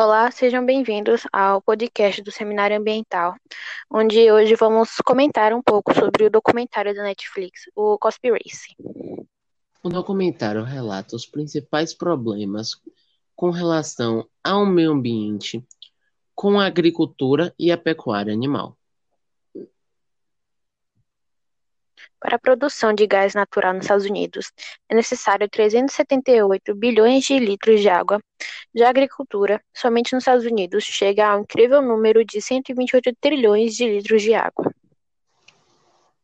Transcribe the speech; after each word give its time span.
Olá, 0.00 0.30
sejam 0.30 0.64
bem-vindos 0.64 1.22
ao 1.32 1.60
podcast 1.60 2.22
do 2.22 2.30
Seminário 2.30 2.78
Ambiental, 2.78 3.34
onde 3.90 4.30
hoje 4.30 4.54
vamos 4.54 4.98
comentar 5.04 5.52
um 5.52 5.60
pouco 5.60 5.92
sobre 5.92 6.24
o 6.24 6.30
documentário 6.30 6.94
da 6.94 7.02
Netflix, 7.02 7.62
o 7.74 7.98
Conspiracy. 7.98 8.76
O 9.82 9.88
documentário 9.88 10.62
relata 10.62 11.16
os 11.16 11.26
principais 11.26 11.92
problemas 11.92 12.80
com 13.34 13.50
relação 13.50 14.24
ao 14.44 14.64
meio 14.64 14.92
ambiente, 14.92 15.66
com 16.32 16.60
a 16.60 16.66
agricultura 16.66 17.52
e 17.58 17.72
a 17.72 17.76
pecuária 17.76 18.32
animal. 18.32 18.77
Para 22.20 22.34
a 22.34 22.38
produção 22.38 22.92
de 22.92 23.06
gás 23.06 23.34
natural 23.34 23.74
nos 23.74 23.84
Estados 23.84 24.04
Unidos, 24.04 24.50
é 24.88 24.94
necessário 24.94 25.48
378 25.48 26.74
bilhões 26.74 27.24
de 27.24 27.38
litros 27.38 27.80
de 27.80 27.88
água. 27.88 28.20
Já 28.74 28.88
a 28.88 28.90
agricultura, 28.90 29.62
somente 29.72 30.12
nos 30.12 30.22
Estados 30.22 30.44
Unidos, 30.44 30.82
chega 30.82 31.28
ao 31.28 31.40
incrível 31.40 31.80
número 31.80 32.24
de 32.24 32.40
128 32.40 33.12
trilhões 33.20 33.76
de 33.76 33.86
litros 33.86 34.22
de 34.22 34.34
água. 34.34 34.72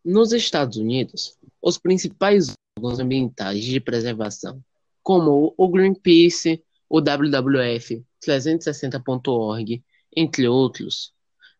Nos 0.04 0.32
Estados 0.32 0.76
Unidos, 0.76 1.38
os 1.62 1.78
principais 1.78 2.52
órgãos 2.76 2.98
ambientais 2.98 3.64
de 3.64 3.78
preservação, 3.78 4.60
como 5.00 5.54
o 5.56 5.68
Greenpeace, 5.68 6.62
o 6.88 7.00
WWF, 7.00 8.04
360.org, 8.20 9.82
entre 10.16 10.48
outros, 10.48 11.12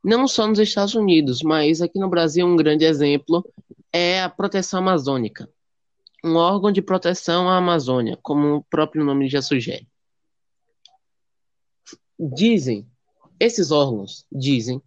não 0.02 0.28
só 0.28 0.46
nos 0.46 0.59
Estados 0.59 0.95
Unidos, 0.95 1.40
mas 1.42 1.80
aqui 1.80 1.98
no 1.98 2.10
Brasil 2.10 2.46
um 2.46 2.56
grande 2.56 2.84
exemplo 2.84 3.45
é 3.96 4.20
a 4.20 4.28
proteção 4.28 4.80
amazônica, 4.80 5.48
um 6.24 6.34
órgão 6.34 6.72
de 6.72 6.82
proteção 6.82 7.48
à 7.48 7.58
Amazônia, 7.58 8.18
como 8.20 8.56
o 8.56 8.64
próprio 8.64 9.04
nome 9.04 9.28
já 9.28 9.40
sugere. 9.40 9.86
Dizem, 12.18 12.90
esses 13.38 13.70
órgãos 13.70 14.26
dizem 14.32 14.82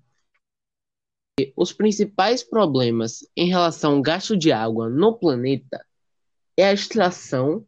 que 1.39 1.53
os 1.55 1.71
principais 1.71 2.43
problemas 2.43 3.19
em 3.33 3.47
relação 3.47 3.95
ao 3.95 4.01
gasto 4.01 4.35
de 4.35 4.51
água 4.51 4.89
no 4.89 5.17
planeta 5.17 5.85
é 6.57 6.65
a 6.65 6.73
extração 6.73 7.65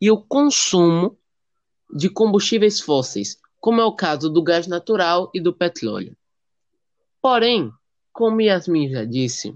e 0.00 0.08
o 0.08 0.22
consumo 0.22 1.18
de 1.92 2.08
combustíveis 2.08 2.80
fósseis, 2.80 3.36
como 3.58 3.80
é 3.80 3.84
o 3.84 3.96
caso 3.96 4.30
do 4.30 4.40
gás 4.40 4.68
natural 4.68 5.32
e 5.34 5.40
do 5.40 5.52
petróleo. 5.52 6.16
Porém, 7.20 7.72
como 8.12 8.40
Yasmin 8.40 8.88
já 8.88 9.04
disse, 9.04 9.52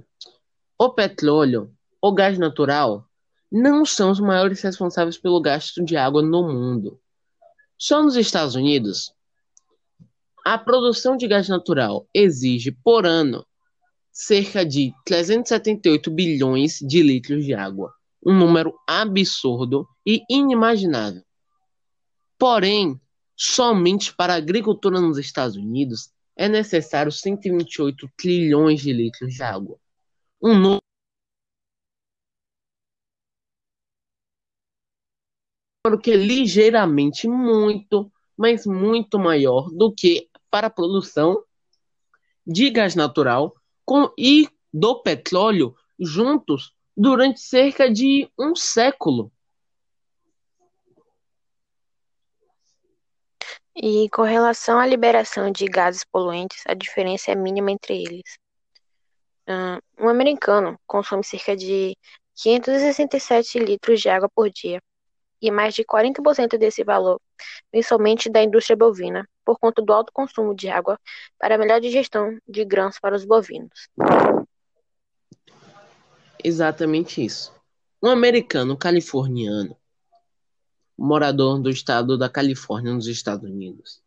o 0.83 0.89
petróleo, 0.89 1.71
o 2.01 2.11
gás 2.11 2.39
natural, 2.39 3.07
não 3.53 3.85
são 3.85 4.11
os 4.11 4.19
maiores 4.19 4.63
responsáveis 4.63 5.19
pelo 5.19 5.39
gasto 5.39 5.85
de 5.85 5.95
água 5.95 6.23
no 6.23 6.43
mundo. 6.51 6.99
Só 7.77 8.03
nos 8.03 8.17
Estados 8.17 8.55
Unidos, 8.55 9.13
a 10.43 10.57
produção 10.57 11.19
de 11.19 11.29
gás 11.29 11.51
natural 11.51 12.09
exige 12.15 12.73
por 12.73 13.05
ano 13.05 13.47
cerca 14.11 14.65
de 14.65 14.91
378 15.05 16.11
bilhões 16.11 16.79
de 16.81 17.03
litros 17.03 17.45
de 17.45 17.53
água, 17.53 17.93
um 18.25 18.33
número 18.33 18.75
absurdo 18.87 19.87
e 20.07 20.23
inimaginável. 20.31 21.23
Porém, 22.39 22.99
somente 23.37 24.15
para 24.15 24.33
a 24.33 24.39
agricultura 24.39 24.99
nos 24.99 25.19
Estados 25.19 25.57
Unidos 25.57 26.09
é 26.35 26.49
necessário 26.49 27.13
128 27.13 28.09
trilhões 28.17 28.81
de 28.81 28.95
litros 28.95 29.35
de 29.35 29.43
água 29.43 29.79
um 30.43 30.55
número 30.55 30.81
que 36.03 36.11
é 36.11 36.17
ligeiramente 36.17 37.29
muito, 37.29 38.11
mas 38.37 38.67
muito 38.67 39.19
maior 39.19 39.71
do 39.71 39.93
que 39.93 40.29
para 40.51 40.67
a 40.69 40.71
produção 40.71 41.43
de 42.47 42.71
gás 42.71 42.95
natural 42.95 43.55
com, 43.85 44.13
e 44.19 44.49
do 44.73 45.03
petróleo 45.03 45.75
juntos 45.99 46.75
durante 46.97 47.41
cerca 47.41 47.91
de 47.91 48.31
um 48.39 48.55
século. 48.55 49.33
E 53.75 54.09
com 54.11 54.23
relação 54.23 54.79
à 54.79 54.87
liberação 54.87 55.51
de 55.51 55.65
gases 55.67 56.05
poluentes, 56.05 56.63
a 56.67 56.75
diferença 56.75 57.31
é 57.31 57.35
mínima 57.35 57.71
entre 57.71 58.03
eles. 58.03 58.39
Um 59.99 60.09
americano 60.09 60.79
consome 60.87 61.25
cerca 61.25 61.57
de 61.57 61.97
567 62.35 63.59
litros 63.59 64.01
de 64.01 64.09
água 64.09 64.29
por 64.35 64.51
dia, 64.51 64.81
e 65.43 65.51
mais 65.51 65.75
de 65.75 65.85
40% 65.85 66.59
desse 66.59 66.85
valor 66.85 67.21
vem 67.73 67.83
somente 67.83 68.29
da 68.29 68.43
indústria 68.43 68.77
bovina, 68.77 69.27
por 69.45 69.59
conta 69.59 69.83
do 69.83 69.93
alto 69.93 70.13
consumo 70.13 70.55
de 70.55 70.69
água 70.69 70.99
para 71.39 71.55
a 71.55 71.59
melhor 71.59 71.81
digestão 71.81 72.39
de 72.47 72.65
grãos 72.65 72.99
para 73.01 73.17
os 73.17 73.25
bovinos. 73.25 73.89
Exatamente 76.43 77.25
isso. 77.25 77.53
Um 78.03 78.09
americano 78.09 78.77
californiano, 78.77 79.77
morador 80.97 81.61
do 81.61 81.71
estado 81.71 82.17
da 82.17 82.29
Califórnia, 82.29 82.93
nos 82.93 83.07
Estados 83.07 83.49
Unidos, 83.49 84.03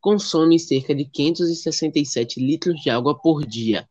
consome 0.00 0.58
cerca 0.58 0.94
de 0.94 1.04
567 1.04 2.40
litros 2.40 2.80
de 2.80 2.90
água 2.90 3.16
por 3.20 3.44
dia 3.44 3.88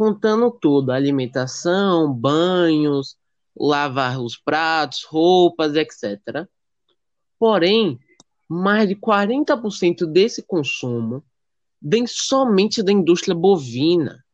contando 0.00 0.50
tudo: 0.50 0.92
alimentação, 0.92 2.10
banhos, 2.10 3.18
lavar 3.54 4.18
os 4.18 4.34
pratos, 4.34 5.04
roupas, 5.04 5.74
etc. 5.76 6.48
Porém, 7.38 8.00
mais 8.48 8.88
de 8.88 8.96
40% 8.96 10.06
desse 10.06 10.42
consumo 10.42 11.22
vem 11.82 12.06
somente 12.06 12.82
da 12.82 12.90
indústria 12.90 13.34
bovina. 13.34 14.24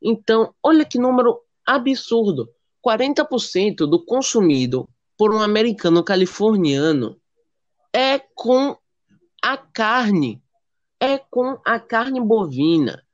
Então, 0.00 0.54
olha 0.62 0.86
que 0.86 0.98
número 0.98 1.38
absurdo: 1.66 2.48
40% 2.82 3.86
do 3.86 4.02
consumido 4.02 4.88
por 5.18 5.34
um 5.34 5.42
americano 5.42 6.02
californiano 6.02 7.20
é 7.92 8.18
com 8.18 8.74
a 9.42 9.58
carne, 9.58 10.42
é 10.98 11.18
com 11.18 11.60
a 11.62 11.78
carne 11.78 12.22
bovina. 12.22 13.04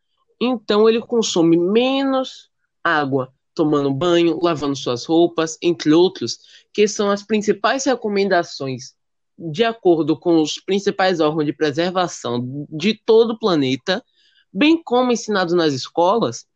Então 0.40 0.88
ele 0.88 1.00
consome 1.00 1.56
menos 1.56 2.50
água 2.82 3.32
tomando 3.54 3.92
banho, 3.92 4.38
lavando 4.42 4.74
suas 4.74 5.04
roupas, 5.04 5.58
entre 5.60 5.92
outros, 5.92 6.38
que 6.72 6.88
são 6.88 7.10
as 7.10 7.22
principais 7.22 7.84
recomendações 7.84 8.94
de 9.40 9.64
acordo 9.64 10.18
com 10.18 10.42
os 10.42 10.60
principais 10.60 11.18
órgãos 11.18 11.46
de 11.46 11.52
preservação 11.52 12.66
de 12.68 12.94
todo 12.94 13.32
o 13.32 13.38
planeta, 13.38 14.04
bem 14.52 14.82
como 14.82 15.12
ensinado 15.12 15.56
nas 15.56 15.72
escolas, 15.72 16.46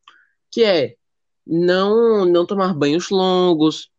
que 0.51 0.63
é 0.63 0.97
não 1.47 2.25
não 2.27 2.45
tomar 2.47 2.75
banhos 2.75 3.09
longos, 3.11 3.91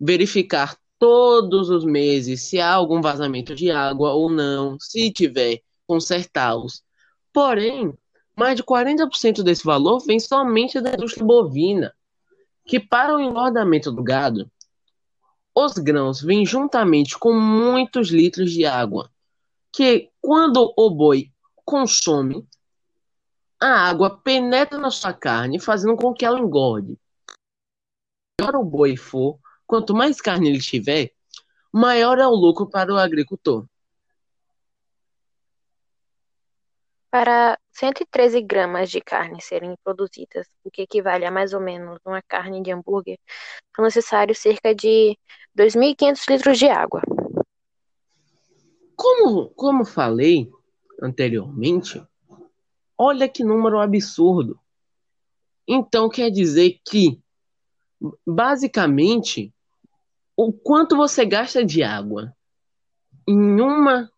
verificar 0.00 0.76
todos 0.98 1.70
os 1.70 1.84
meses 1.84 2.42
se 2.42 2.60
há 2.60 2.72
algum 2.72 3.00
vazamento 3.00 3.54
de 3.54 3.70
água 3.70 4.12
ou 4.12 4.30
não, 4.30 4.78
se 4.78 5.10
tiver, 5.10 5.60
consertá-los. 5.86 6.82
Porém, 7.32 7.92
mais 8.36 8.56
de 8.56 8.62
40% 8.62 9.42
desse 9.42 9.64
valor 9.64 10.00
vem 10.00 10.18
somente 10.18 10.80
da 10.80 10.92
indústria 10.92 11.24
bovina, 11.24 11.94
que 12.64 12.80
para 12.80 13.14
o 13.14 13.20
engordamento 13.20 13.92
do 13.92 14.02
gado, 14.02 14.50
os 15.54 15.74
grãos 15.74 16.20
vêm 16.20 16.44
juntamente 16.44 17.16
com 17.16 17.32
muitos 17.32 18.08
litros 18.08 18.50
de 18.50 18.66
água, 18.66 19.10
que 19.72 20.10
quando 20.20 20.72
o 20.76 20.90
boi 20.90 21.30
consome, 21.64 22.46
a 23.60 23.88
água 23.88 24.10
penetra 24.18 24.78
na 24.78 24.90
sua 24.90 25.12
carne, 25.12 25.60
fazendo 25.60 25.96
com 25.96 26.12
que 26.12 26.24
ela 26.24 26.40
engorde. 26.40 26.98
Quanto 28.38 28.52
maior 28.52 28.56
o 28.56 28.64
boi 28.64 28.96
for, 28.96 29.38
quanto 29.66 29.94
mais 29.94 30.20
carne 30.20 30.48
ele 30.48 30.60
tiver, 30.60 31.12
maior 31.72 32.18
é 32.18 32.26
o 32.26 32.34
lucro 32.34 32.68
para 32.68 32.92
o 32.92 32.98
agricultor. 32.98 33.66
Para 37.14 37.56
113 37.70 38.40
gramas 38.40 38.90
de 38.90 39.00
carne 39.00 39.40
serem 39.40 39.76
produzidas, 39.84 40.48
o 40.64 40.68
que 40.68 40.82
equivale 40.82 41.24
a 41.24 41.30
mais 41.30 41.52
ou 41.54 41.60
menos 41.60 42.00
uma 42.04 42.20
carne 42.20 42.60
de 42.60 42.72
hambúrguer, 42.72 43.20
são 43.76 43.84
necessários 43.84 44.38
cerca 44.38 44.74
de 44.74 45.16
2.500 45.56 46.28
litros 46.28 46.58
de 46.58 46.66
água. 46.66 47.02
Como, 48.96 49.48
como 49.50 49.84
falei 49.84 50.50
anteriormente, 51.00 52.04
olha 52.98 53.28
que 53.28 53.44
número 53.44 53.78
absurdo. 53.78 54.58
Então 55.68 56.08
quer 56.08 56.30
dizer 56.30 56.80
que, 56.84 57.22
basicamente, 58.26 59.54
o 60.36 60.52
quanto 60.52 60.96
você 60.96 61.24
gasta 61.24 61.64
de 61.64 61.80
água 61.80 62.34
em 63.28 63.60
uma 63.60 64.10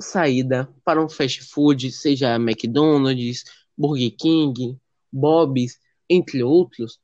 saída 0.00 0.68
para 0.84 1.02
um 1.02 1.08
fast 1.08 1.42
food, 1.42 1.90
seja 1.90 2.36
McDonald's, 2.36 3.44
Burger 3.76 4.14
King, 4.16 4.78
Bob's, 5.12 5.78
entre 6.08 6.42
outros, 6.42 6.98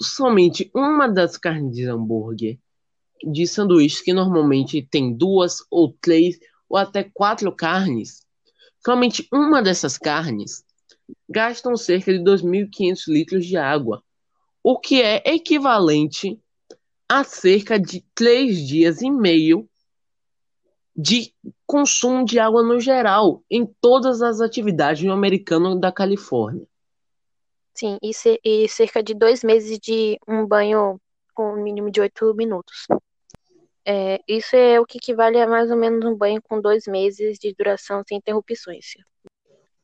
somente 0.00 0.70
uma 0.74 1.08
das 1.08 1.36
carnes 1.36 1.74
de 1.74 1.88
hambúrguer 1.88 2.58
de 3.24 3.46
sanduíche 3.46 4.04
que 4.04 4.12
normalmente 4.12 4.82
tem 4.82 5.12
duas 5.12 5.58
ou 5.70 5.92
três 6.00 6.38
ou 6.68 6.76
até 6.76 7.02
quatro 7.02 7.50
carnes. 7.54 8.24
Somente 8.84 9.26
uma 9.32 9.62
dessas 9.62 9.98
carnes 9.98 10.64
gastam 11.28 11.76
cerca 11.76 12.12
de 12.12 12.20
2.500 12.20 13.08
litros 13.08 13.46
de 13.46 13.56
água, 13.56 14.02
o 14.62 14.78
que 14.78 15.02
é 15.02 15.22
equivalente 15.26 16.38
a 17.08 17.24
cerca 17.24 17.78
de 17.78 18.04
três 18.14 18.66
dias 18.66 19.00
e 19.00 19.10
meio 19.10 19.68
de 21.00 21.32
consumo 21.64 22.24
de 22.24 22.40
água 22.40 22.60
no 22.60 22.80
geral 22.80 23.44
em 23.48 23.64
todas 23.80 24.20
as 24.20 24.40
atividades 24.40 25.04
no 25.04 25.12
americano 25.12 25.78
da 25.78 25.92
Califórnia. 25.92 26.66
Sim, 27.72 27.96
e, 28.02 28.10
e 28.44 28.68
cerca 28.68 29.00
de 29.00 29.14
dois 29.14 29.44
meses 29.44 29.78
de 29.78 30.18
um 30.26 30.44
banho 30.44 31.00
com 31.32 31.52
um 31.52 31.62
mínimo 31.62 31.88
de 31.88 32.00
oito 32.00 32.34
minutos. 32.34 32.88
É, 33.86 34.18
isso 34.26 34.56
é 34.56 34.80
o 34.80 34.84
que 34.84 34.98
equivale 34.98 35.40
a 35.40 35.46
mais 35.46 35.70
ou 35.70 35.76
menos 35.76 36.04
um 36.04 36.16
banho 36.16 36.42
com 36.42 36.60
dois 36.60 36.88
meses 36.88 37.38
de 37.38 37.54
duração 37.54 38.02
sem 38.06 38.18
interrupções. 38.18 38.94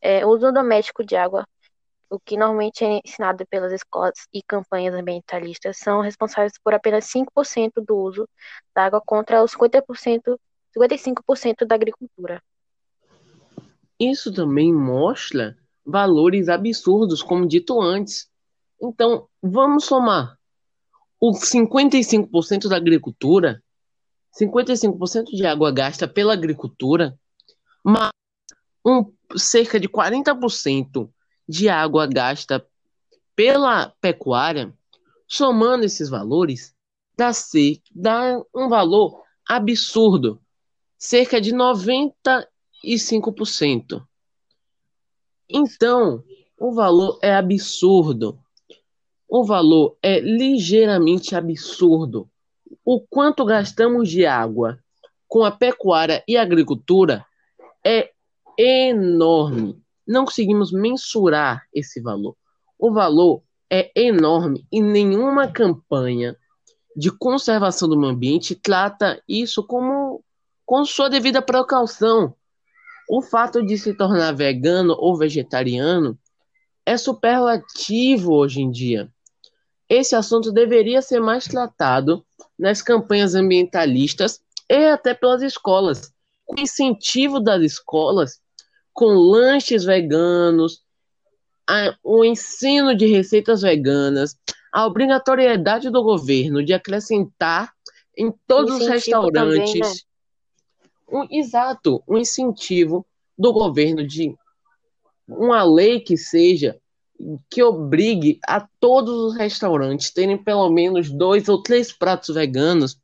É, 0.01 0.27
uso 0.27 0.51
doméstico 0.51 1.05
de 1.05 1.15
água, 1.15 1.47
o 2.11 2.19
que 2.19 2.37
normalmente 2.37 2.85
é 2.85 3.01
ensinado 3.05 3.47
pelas 3.47 3.73
escolas 3.73 4.27
e 4.33 4.43
campanhas 4.43 4.95
ambientalistas, 4.95 5.79
são 5.79 6.01
responsáveis 6.01 6.59
por 6.59 6.75
apenas 6.75 7.05
5% 7.05 7.81
do 7.87 7.97
uso 7.97 8.29
da 8.75 8.87
água 8.87 9.01
contra 9.01 9.45
os 9.45 9.53
50%, 9.53 10.37
55% 10.77 11.67
da 11.67 11.75
agricultura. 11.75 12.43
Isso 13.99 14.33
também 14.33 14.73
mostra 14.73 15.57
valores 15.85 16.49
absurdos, 16.49 17.23
como 17.23 17.47
dito 17.47 17.81
antes. 17.81 18.29
Então, 18.81 19.29
vamos 19.43 19.85
somar 19.85 20.37
os 21.21 21.39
55% 21.51 22.69
da 22.69 22.77
agricultura, 22.77 23.63
55% 24.39 25.27
de 25.27 25.47
água 25.47 25.71
gasta 25.71 26.09
pela 26.09 26.33
agricultura, 26.33 27.19
mas 27.83 28.11
um, 28.85 29.13
cerca 29.37 29.79
de 29.79 29.89
40% 29.89 31.09
de 31.49 31.69
água 31.69 32.07
gasta 32.07 32.67
pela 33.35 33.95
pecuária, 34.01 34.75
somando 35.27 35.85
esses 35.85 36.09
valores, 36.09 36.75
dá, 37.17 37.31
dá 37.95 38.43
um 38.55 38.69
valor 38.69 39.23
absurdo, 39.49 40.41
cerca 41.05 41.39
de 41.39 41.53
95%. 41.53 44.03
Então, 45.47 46.25
o 46.59 46.73
valor 46.73 47.19
é 47.23 47.35
absurdo. 47.35 48.39
O 49.29 49.45
valor 49.45 49.99
é 50.03 50.19
ligeiramente 50.21 51.37
absurdo. 51.37 52.27
O 52.83 53.03
quanto 53.03 53.45
gastamos 53.45 54.09
de 54.09 54.25
água 54.25 54.79
com 55.29 55.45
a 55.45 55.51
pecuária 55.51 56.25
e 56.27 56.39
a 56.39 56.43
agricultura 56.43 57.27
é 57.85 58.11
enorme. 58.59 59.79
Não 60.09 60.25
conseguimos 60.25 60.73
mensurar 60.73 61.67
esse 61.75 62.01
valor. 62.01 62.35
O 62.79 62.91
valor 62.91 63.43
é 63.71 63.93
enorme 63.95 64.67
e 64.73 64.81
nenhuma 64.81 65.53
campanha 65.53 66.35
de 66.97 67.11
conservação 67.11 67.89
do 67.89 67.99
meio 67.99 68.13
ambiente 68.13 68.55
trata 68.55 69.21
isso 69.29 69.67
como 69.67 69.94
com 70.65 70.85
sua 70.85 71.09
devida 71.09 71.43
precaução. 71.43 72.35
O 73.09 73.21
fato 73.21 73.63
de 73.65 73.77
se 73.77 73.95
tornar 73.95 74.33
vegano 74.33 74.95
ou 74.99 75.17
vegetariano 75.17 76.19
é 76.87 76.97
superlativo 76.97 78.33
hoje 78.33 78.63
em 78.63 78.71
dia. 78.71 79.11
Esse 79.89 80.17
assunto 80.17 80.51
deveria 80.51 81.03
ser 81.03 81.21
mais 81.21 81.45
tratado 81.45 82.25
nas 82.59 82.81
campanhas 82.81 83.35
ambientalistas 83.35 84.41
e 84.69 84.87
até 84.87 85.13
pelas 85.13 85.43
escolas, 85.43 86.13
com 86.47 86.61
incentivo 86.61 87.39
das 87.39 87.63
escolas, 87.63 88.41
com 88.93 89.07
lanches 89.07 89.85
veganos, 89.85 90.83
o 92.03 92.25
ensino 92.25 92.95
de 92.95 93.07
receitas 93.07 93.63
veganas, 93.63 94.37
a 94.73 94.87
obrigatoriedade 94.87 95.91
do 95.91 96.03
governo 96.03 96.65
de 96.65 96.73
acrescentar 96.73 97.73
em 98.17 98.33
todos 98.47 98.81
os 98.81 98.87
restaurantes. 98.87 99.73
Também, 99.73 99.81
né? 99.81 99.93
Um 101.11 101.27
exato, 101.31 102.03
um 102.09 102.17
incentivo 102.17 103.07
do 103.37 103.53
governo 103.53 104.07
de 104.07 104.37
uma 105.29 105.63
lei 105.63 106.01
que 106.01 106.17
seja 106.17 106.79
que 107.49 107.63
obrigue 107.63 108.39
a 108.47 108.67
todos 108.81 109.15
os 109.15 109.37
restaurantes 109.37 110.11
terem 110.11 110.37
pelo 110.37 110.69
menos 110.69 111.11
dois 111.11 111.49
ou 111.49 111.63
três 111.63 111.93
pratos 111.93 112.35
veganos, 112.35 112.99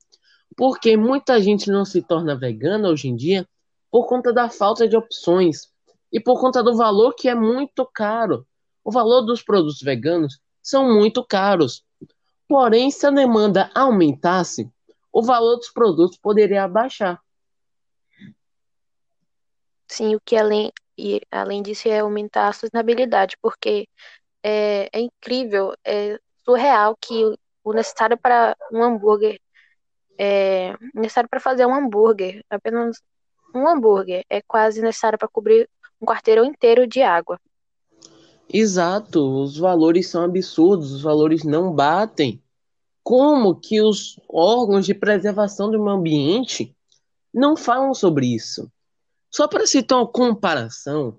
porque 0.57 0.97
muita 0.97 1.41
gente 1.41 1.71
não 1.71 1.85
se 1.85 2.03
torna 2.03 2.37
vegana 2.37 2.89
hoje 2.89 3.09
em 3.09 3.17
dia 3.17 3.47
por 3.91 4.07
conta 4.07 4.33
da 4.33 4.49
falta 4.49 4.87
de 4.89 4.97
opções 4.97 5.69
e 6.13 6.21
por 6.21 6.41
conta 6.41 6.63
do 6.63 6.77
valor 6.77 7.15
que 7.15 7.29
é 7.29 7.35
muito 7.35 7.87
caro. 7.87 8.47
O 8.85 8.91
valor 8.91 9.23
dos 9.23 9.43
produtos 9.43 9.81
veganos 9.81 10.41
são 10.63 10.93
muito 10.93 11.25
caros. 11.25 11.85
Porém, 12.49 12.91
se 12.91 13.07
a 13.07 13.11
demanda 13.11 13.71
aumentasse, 13.75 14.69
o 15.13 15.23
valor 15.23 15.57
dos 15.57 15.71
produtos 15.71 16.19
poderia 16.19 16.65
abaixar. 16.65 17.21
Sim, 19.91 20.15
o 20.15 20.21
que 20.21 20.37
além, 20.37 20.73
e, 20.97 21.21
além 21.33 21.63
disso 21.63 21.89
é 21.89 21.99
aumentar 21.99 22.47
a 22.47 22.53
sustentabilidade, 22.53 23.37
porque 23.43 23.89
é, 24.41 24.89
é 24.93 25.01
incrível, 25.01 25.75
é 25.85 26.17
surreal 26.45 26.97
que 26.97 27.37
o, 27.65 27.73
necessário 27.73 28.17
para 28.17 28.57
um 28.73 28.85
hambúrguer, 28.85 29.41
é, 30.17 30.77
necessário 30.95 31.29
para 31.29 31.41
fazer 31.41 31.67
um 31.67 31.75
hambúrguer, 31.75 32.41
apenas 32.49 33.03
um 33.53 33.67
hambúrguer, 33.69 34.25
é 34.31 34.41
quase 34.41 34.81
necessário 34.81 35.19
para 35.19 35.27
cobrir 35.27 35.69
um 36.01 36.07
quarteirão 36.07 36.45
inteiro 36.45 36.87
de 36.87 37.03
água. 37.03 37.37
Exato, 38.49 39.43
os 39.43 39.59
valores 39.59 40.09
são 40.09 40.23
absurdos, 40.23 40.93
os 40.93 41.03
valores 41.03 41.43
não 41.43 41.75
batem. 41.75 42.41
Como 43.03 43.57
que 43.57 43.83
os 43.83 44.21
órgãos 44.29 44.87
de 44.87 44.95
preservação 44.95 45.69
do 45.69 45.83
meio 45.83 45.97
ambiente 45.97 46.77
não 47.35 47.57
falam 47.57 47.93
sobre 47.93 48.33
isso? 48.33 48.71
Só 49.31 49.47
para 49.47 49.67
citar 49.67 49.99
uma 49.99 50.07
comparação, 50.07 51.19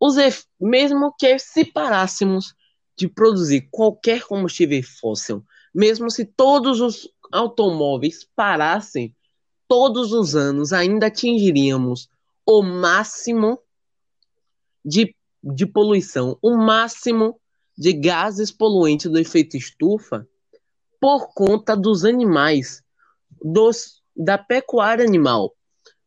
os 0.00 0.16
mesmo 0.60 1.14
que 1.18 1.38
separássemos 1.38 2.54
de 2.96 3.08
produzir 3.08 3.68
qualquer 3.70 4.22
combustível 4.24 4.82
fóssil, 4.82 5.44
mesmo 5.74 6.10
se 6.10 6.24
todos 6.24 6.80
os 6.80 7.08
automóveis 7.32 8.26
parassem 8.34 9.14
todos 9.68 10.12
os 10.12 10.36
anos, 10.36 10.72
ainda 10.72 11.06
atingiríamos 11.06 12.08
o 12.46 12.62
máximo 12.62 13.58
de, 14.84 15.14
de 15.42 15.66
poluição, 15.66 16.38
o 16.40 16.56
máximo 16.56 17.40
de 17.76 17.92
gases 17.92 18.52
poluentes 18.52 19.10
do 19.10 19.18
efeito 19.18 19.56
estufa 19.56 20.26
por 21.00 21.34
conta 21.34 21.76
dos 21.76 22.04
animais, 22.04 22.82
dos, 23.42 24.02
da 24.14 24.38
pecuária 24.38 25.04
animal 25.04 25.54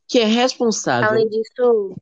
que 0.07 0.19
é 0.19 0.25
responsável. 0.25 1.09
Além 1.09 1.27
disso, 1.27 1.95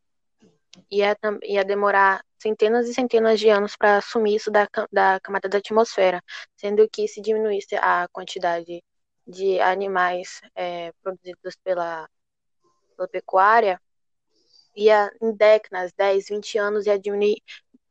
ia, 0.92 1.18
ia 1.44 1.64
demorar 1.66 2.24
centenas 2.38 2.88
e 2.88 2.94
centenas 2.94 3.40
de 3.40 3.50
anos 3.50 3.76
para 3.76 3.98
assumir 3.98 4.36
isso 4.36 4.52
da, 4.52 4.68
da 4.92 5.20
camada 5.20 5.50
da 5.50 5.58
atmosfera, 5.58 6.22
sendo 6.56 6.88
que 6.90 7.08
se 7.08 7.22
diminuísse 7.22 7.76
a 7.76 8.08
quantidade 8.12 8.84
de 9.28 9.60
animais 9.60 10.42
é, 10.54 10.92
produzidos 11.02 11.56
pela, 11.64 12.08
pela 12.96 13.08
pecuária, 13.08 13.82
ia 14.76 15.12
em 15.22 15.32
décadas, 15.32 15.92
10, 15.94 16.28
20 16.28 16.58
anos, 16.60 16.86
ia 16.86 17.00
diminuir 17.00 17.42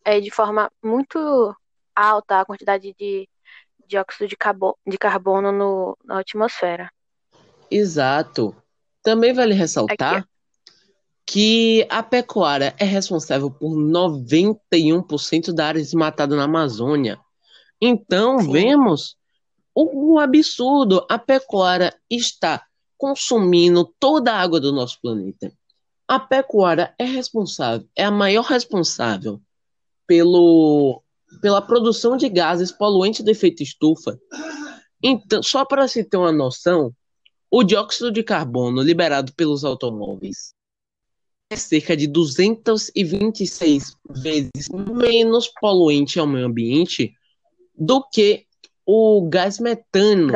é, 0.04 0.20
de 0.20 0.30
forma 0.30 0.70
muito 0.82 1.56
alta 1.94 2.40
a 2.40 2.44
quantidade 2.44 2.94
de 2.94 3.28
dióxido 3.86 4.28
de, 4.28 4.36
carbono, 4.36 4.76
de 4.86 4.98
carbono 4.98 5.50
no, 5.50 5.98
na 6.04 6.20
atmosfera. 6.20 6.90
Exato. 7.70 8.54
Também 9.04 9.34
vale 9.34 9.52
ressaltar 9.52 10.16
Aqui. 10.16 10.28
que 11.26 11.86
a 11.90 12.02
pecuária 12.02 12.74
é 12.78 12.84
responsável 12.84 13.50
por 13.50 13.76
91% 13.76 15.52
da 15.52 15.66
área 15.66 15.80
desmatada 15.80 16.34
na 16.34 16.44
Amazônia. 16.44 17.20
Então, 17.80 18.38
Sim. 18.38 18.50
vemos 18.50 19.16
o, 19.74 20.14
o 20.14 20.18
absurdo. 20.18 21.06
A 21.08 21.18
pecuária 21.18 21.94
está 22.10 22.64
consumindo 22.96 23.92
toda 24.00 24.32
a 24.32 24.40
água 24.40 24.58
do 24.58 24.72
nosso 24.72 24.98
planeta. 25.02 25.52
A 26.08 26.18
pecuária 26.18 26.94
é 26.98 27.04
responsável, 27.04 27.86
é 27.94 28.04
a 28.04 28.10
maior 28.10 28.44
responsável 28.44 29.40
pelo, 30.06 31.02
pela 31.42 31.60
produção 31.60 32.16
de 32.16 32.28
gases 32.30 32.72
poluentes 32.72 33.22
de 33.22 33.30
efeito 33.30 33.62
estufa. 33.62 34.18
Então, 35.02 35.42
só 35.42 35.64
para 35.64 35.86
se 35.88 36.04
ter 36.04 36.16
uma 36.16 36.32
noção, 36.32 36.94
o 37.56 37.62
dióxido 37.62 38.10
de 38.10 38.24
carbono 38.24 38.82
liberado 38.82 39.32
pelos 39.32 39.64
automóveis 39.64 40.52
é 41.52 41.54
cerca 41.54 41.96
de 41.96 42.08
226 42.08 43.96
vezes 44.10 44.68
menos 44.72 45.46
poluente 45.60 46.18
ao 46.18 46.26
meio 46.26 46.46
ambiente 46.46 47.14
do 47.72 48.02
que 48.12 48.44
o 48.84 49.28
gás 49.28 49.60
metano. 49.60 50.32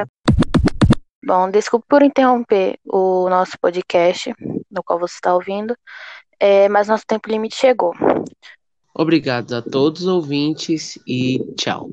Bom, 1.26 1.50
desculpe 1.50 1.87
por 1.88 2.04
interromper 2.04 2.78
o 2.84 3.28
nosso 3.28 3.58
podcast, 3.60 4.32
no 4.70 4.84
qual 4.84 5.00
você 5.00 5.14
está 5.14 5.34
ouvindo. 5.34 5.76
é, 6.38 6.68
mas 6.68 6.87
nosso 6.87 7.04
tempo 7.04 7.28
limite 7.28 7.56
chegou. 7.56 7.94
Obrigado 8.94 9.54
a 9.54 9.62
todos 9.62 10.02
os 10.02 10.06
ouvintes 10.06 10.96
e 11.04 11.40
tchau. 11.56 11.90